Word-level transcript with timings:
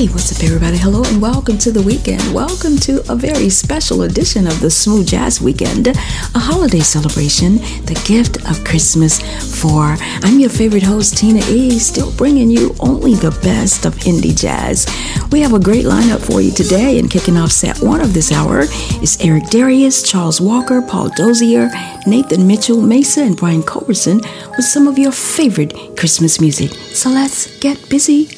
Hey, 0.00 0.06
what's 0.06 0.34
up, 0.34 0.42
everybody? 0.42 0.78
Hello, 0.78 1.02
and 1.04 1.20
welcome 1.20 1.58
to 1.58 1.70
the 1.70 1.82
weekend. 1.82 2.32
Welcome 2.32 2.78
to 2.78 3.02
a 3.12 3.14
very 3.14 3.50
special 3.50 4.04
edition 4.04 4.46
of 4.46 4.58
the 4.62 4.70
Smooth 4.70 5.06
Jazz 5.06 5.42
Weekend, 5.42 5.88
a 5.88 6.38
holiday 6.38 6.80
celebration, 6.80 7.56
the 7.84 8.02
gift 8.06 8.38
of 8.48 8.64
Christmas 8.64 9.20
for. 9.60 9.96
I'm 10.24 10.40
your 10.40 10.48
favorite 10.48 10.84
host, 10.84 11.18
Tina 11.18 11.40
E, 11.50 11.78
still 11.78 12.10
bringing 12.12 12.48
you 12.48 12.74
only 12.80 13.14
the 13.14 13.38
best 13.42 13.84
of 13.84 13.94
indie 13.96 14.34
jazz. 14.34 14.86
We 15.32 15.42
have 15.42 15.52
a 15.52 15.60
great 15.60 15.84
lineup 15.84 16.24
for 16.24 16.40
you 16.40 16.50
today, 16.50 16.98
and 16.98 17.10
kicking 17.10 17.36
off 17.36 17.52
set 17.52 17.80
one 17.80 18.00
of 18.00 18.14
this 18.14 18.32
hour 18.32 18.60
is 19.02 19.18
Eric 19.20 19.50
Darius, 19.50 20.02
Charles 20.02 20.40
Walker, 20.40 20.80
Paul 20.80 21.10
Dozier, 21.10 21.68
Nathan 22.06 22.46
Mitchell, 22.46 22.78
Maysa, 22.78 23.26
and 23.26 23.36
Brian 23.36 23.62
Culbertson 23.62 24.22
with 24.56 24.64
some 24.64 24.88
of 24.88 24.98
your 24.98 25.12
favorite 25.12 25.74
Christmas 25.98 26.40
music. 26.40 26.72
So 26.94 27.10
let's 27.10 27.58
get 27.58 27.90
busy. 27.90 28.30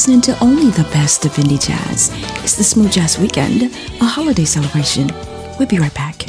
Listening 0.00 0.22
to 0.22 0.42
only 0.42 0.70
the 0.70 0.84
best 0.94 1.26
of 1.26 1.32
indie 1.32 1.60
jazz. 1.60 2.08
It's 2.42 2.56
the 2.56 2.64
Smooth 2.64 2.90
Jazz 2.90 3.18
Weekend, 3.18 3.64
a 4.00 4.06
holiday 4.06 4.46
celebration. 4.46 5.10
We'll 5.58 5.68
be 5.68 5.78
right 5.78 5.92
back. 5.92 6.24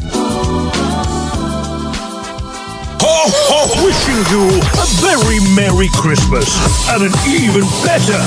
Ho, 2.99 3.29
ho, 3.47 3.85
wishing 3.85 4.19
you 4.27 4.59
a 4.75 4.85
very 4.99 5.39
Merry 5.55 5.87
Christmas 5.93 6.49
and 6.89 7.03
an 7.03 7.13
even 7.25 7.61
better 7.85 8.19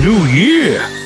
New 0.00 0.24
Year. 0.32 0.99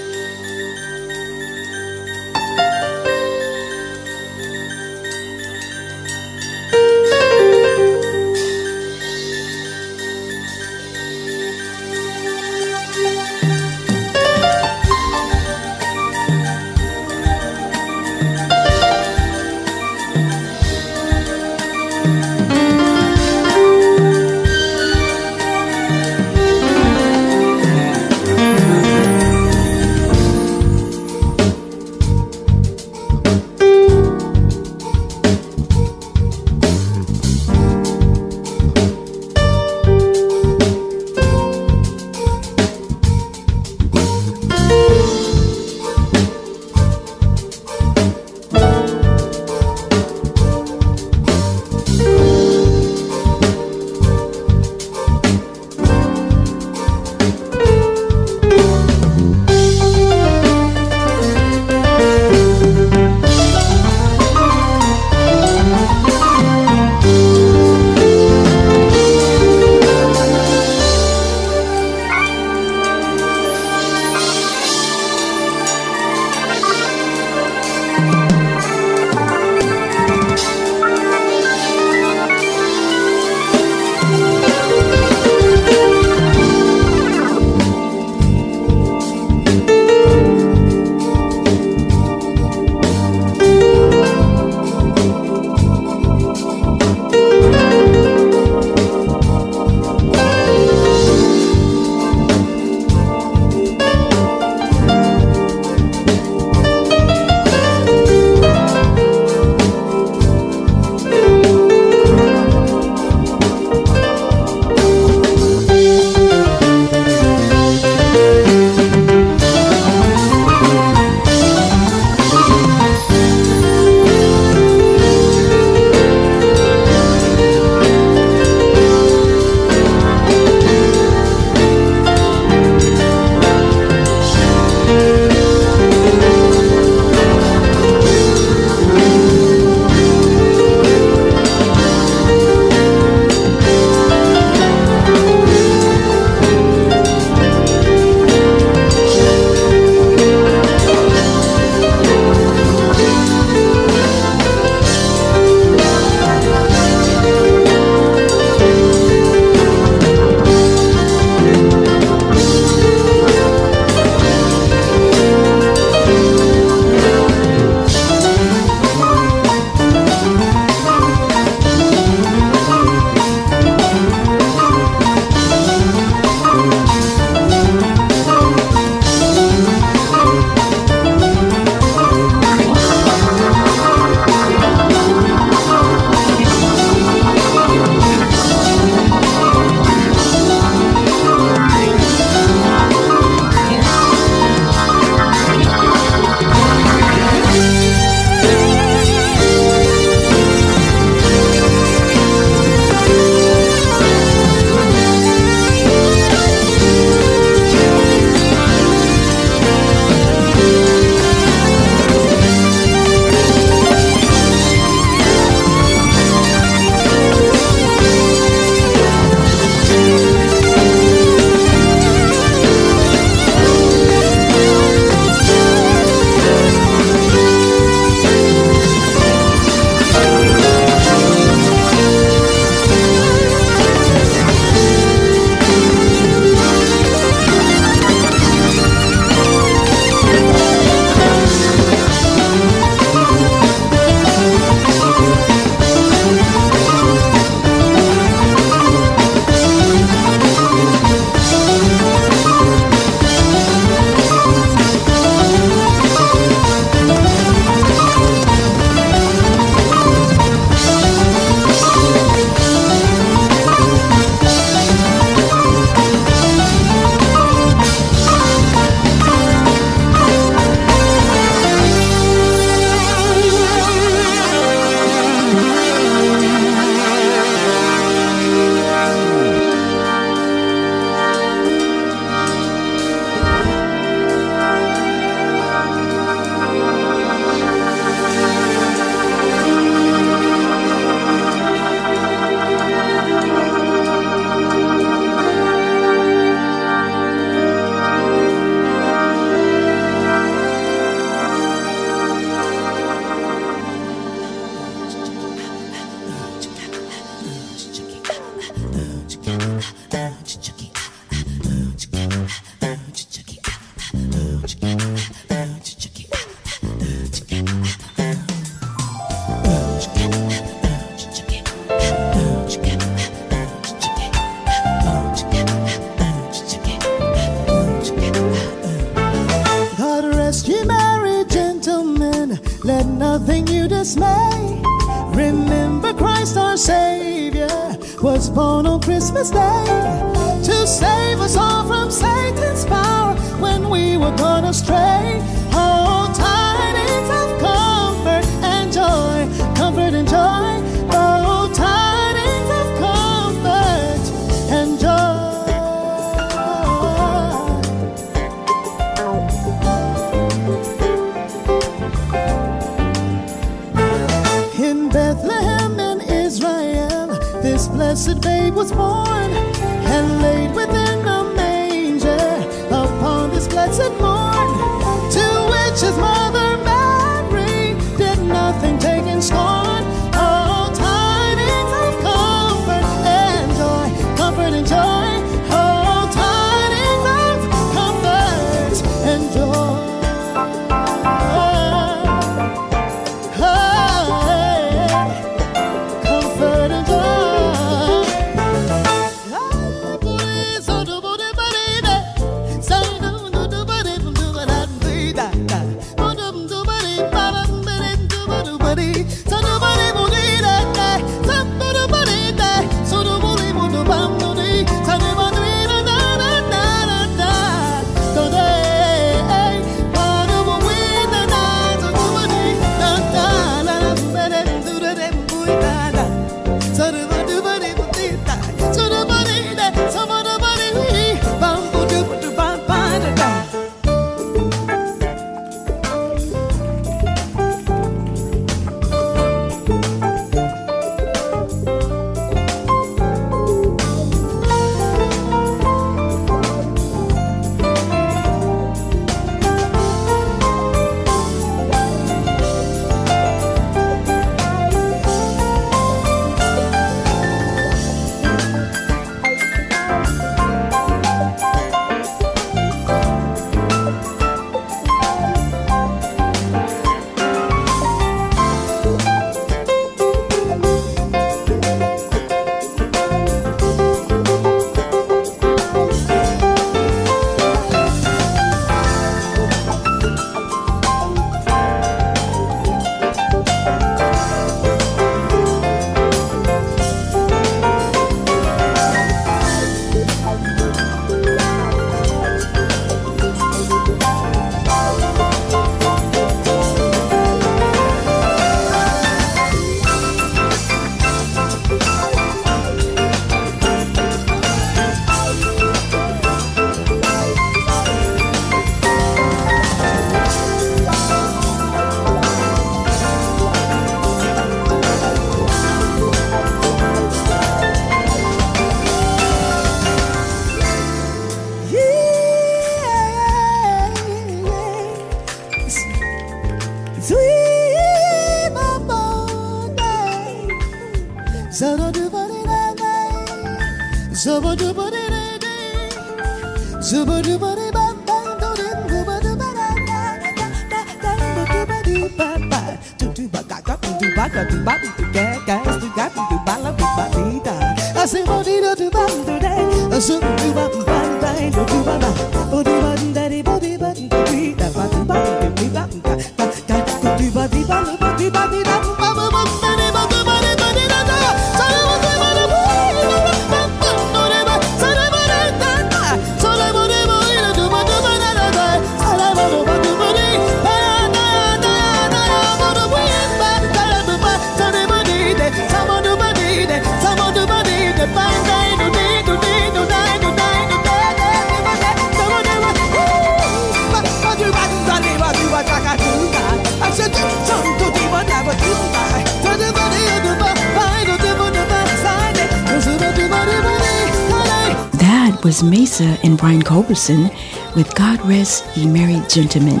And 596.20 596.56
Brian 596.56 596.82
Culbertson 596.82 597.50
with 597.94 598.14
God 598.14 598.40
Rest 598.46 598.84
Ye 598.96 599.06
Merry 599.06 599.40
Gentlemen. 599.48 600.00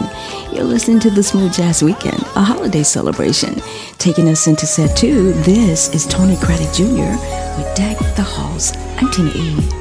You're 0.52 0.64
listening 0.64 1.00
to 1.00 1.10
the 1.10 1.22
Smooth 1.22 1.52
Jazz 1.52 1.82
Weekend, 1.82 2.22
a 2.34 2.42
holiday 2.42 2.82
celebration. 2.82 3.60
Taking 3.98 4.28
us 4.28 4.46
into 4.46 4.66
set 4.66 4.96
two, 4.96 5.32
this 5.42 5.94
is 5.94 6.06
Tony 6.06 6.36
Craddock 6.36 6.72
Jr. 6.74 7.12
with 7.58 7.74
Deck 7.76 7.98
the 8.16 8.22
Halls. 8.22 8.72
I'm 8.96 9.10
Tina 9.10 9.30
E. 9.34 9.75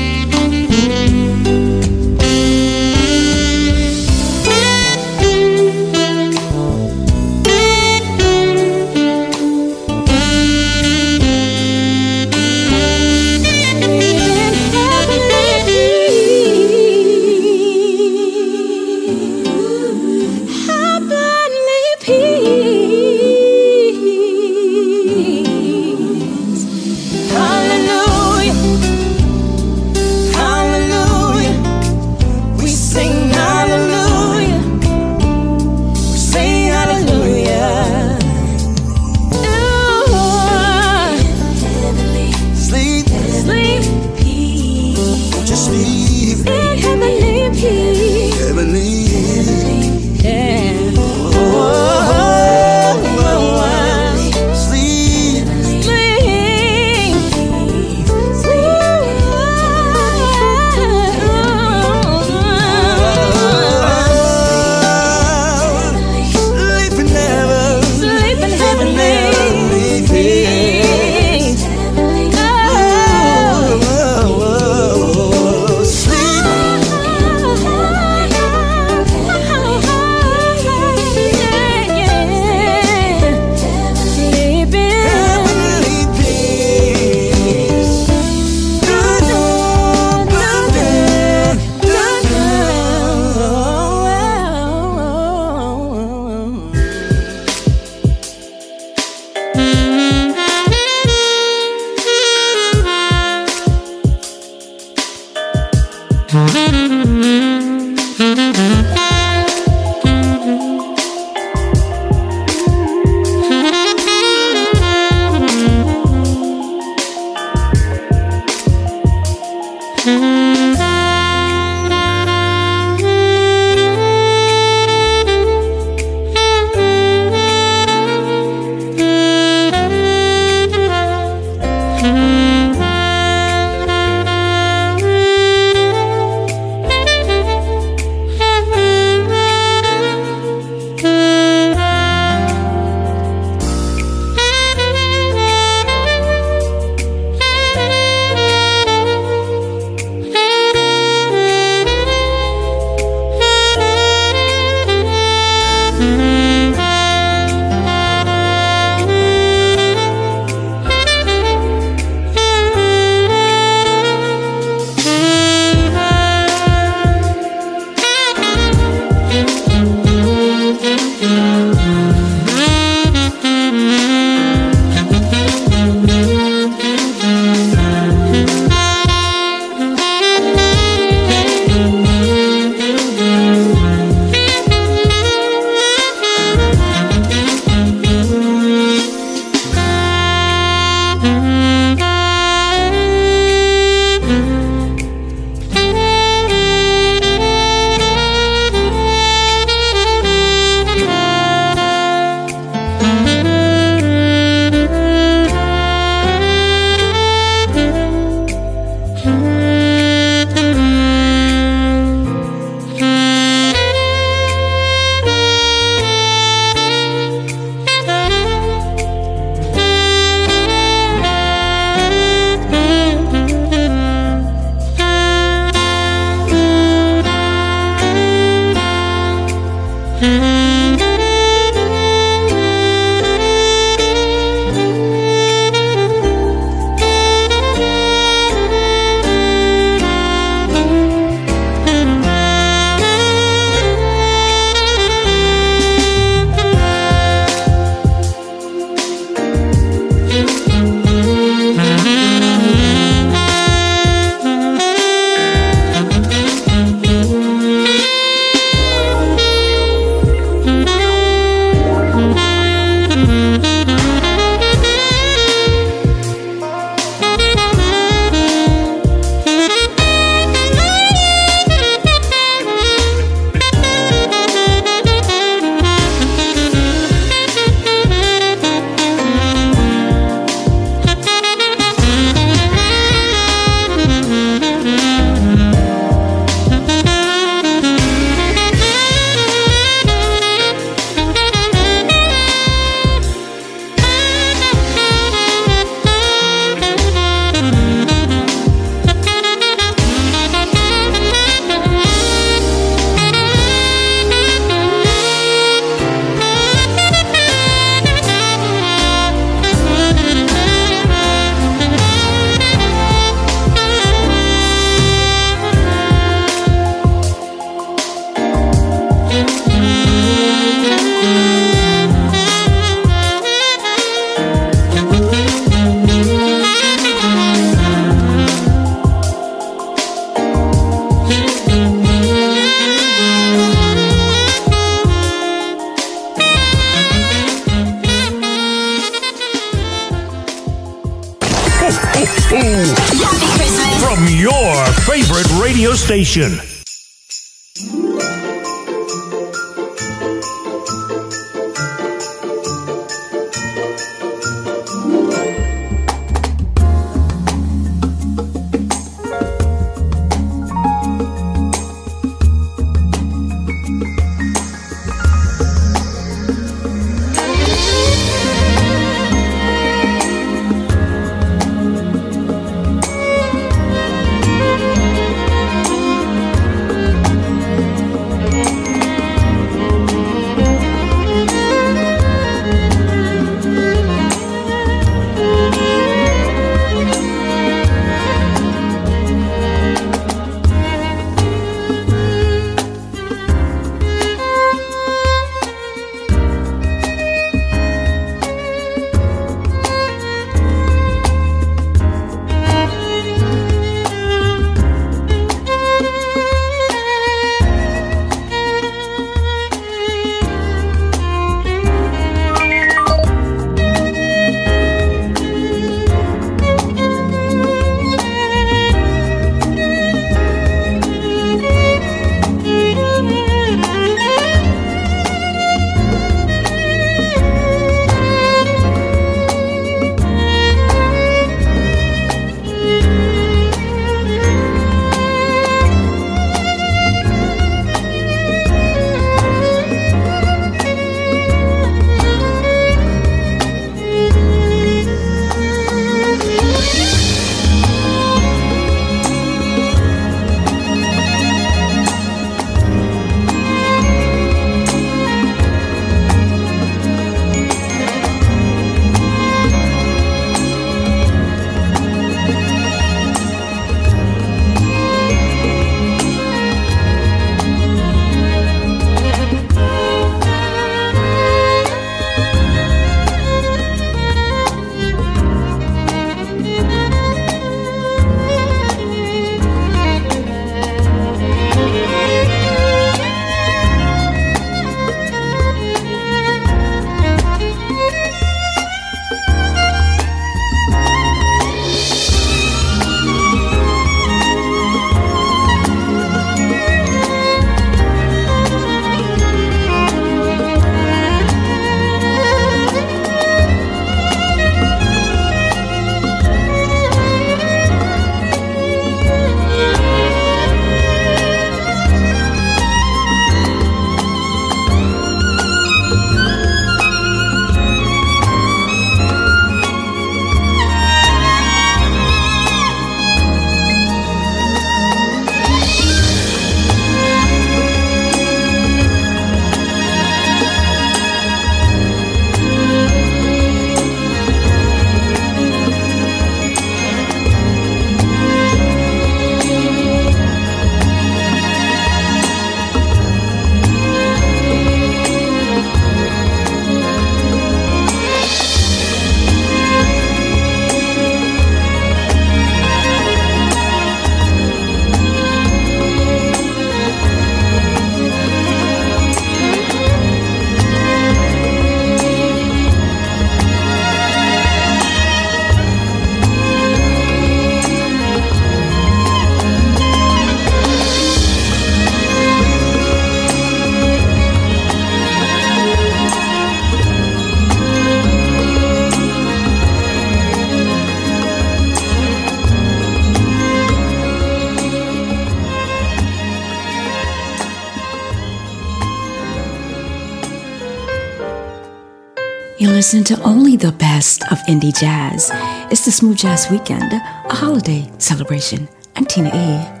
listen 593.21 593.37
to 593.37 593.43
only 593.43 593.75
the 593.75 593.91
best 593.91 594.43
of 594.51 594.57
indie 594.67 594.97
jazz. 594.97 595.51
It's 595.91 596.05
the 596.05 596.11
Smooth 596.11 596.37
Jazz 596.37 596.71
Weekend, 596.71 597.13
a 597.13 597.53
holiday 597.53 598.11
celebration. 598.17 598.87
I'm 599.15 599.25
Tina 599.25 599.49
E. 599.49 600.00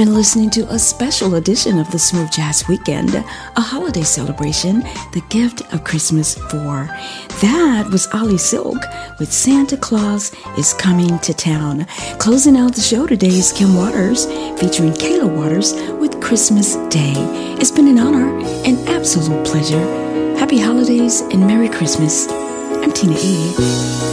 been 0.00 0.14
listening 0.14 0.48
to 0.48 0.66
a 0.72 0.78
special 0.78 1.34
edition 1.34 1.78
of 1.78 1.90
the 1.90 1.98
Smooth 1.98 2.32
Jazz 2.32 2.66
Weekend, 2.68 3.14
a 3.14 3.60
holiday 3.60 4.00
celebration, 4.00 4.80
the 5.12 5.22
gift 5.28 5.60
of 5.74 5.84
Christmas 5.84 6.36
for. 6.36 6.88
That 7.42 7.86
was 7.92 8.08
Oli 8.14 8.38
Silk 8.38 8.78
with 9.18 9.30
Santa 9.30 9.76
Claus 9.76 10.32
is 10.56 10.72
Coming 10.72 11.18
to 11.18 11.34
Town. 11.34 11.84
Closing 12.18 12.56
out 12.56 12.74
the 12.74 12.80
show 12.80 13.06
today 13.06 13.26
is 13.26 13.52
Kim 13.52 13.76
Waters 13.76 14.24
featuring 14.58 14.92
Kayla 14.92 15.36
Waters 15.36 15.74
with 16.00 16.18
Christmas 16.22 16.76
Day. 16.88 17.12
It's 17.60 17.70
been 17.70 17.88
an 17.88 17.98
honor 17.98 18.38
and 18.64 18.78
absolute 18.88 19.46
pleasure. 19.46 19.84
Happy 20.38 20.58
holidays 20.58 21.20
and 21.20 21.46
Merry 21.46 21.68
Christmas. 21.68 22.26
I'm 22.30 22.90
Tina 22.92 23.16
E. 23.18 24.09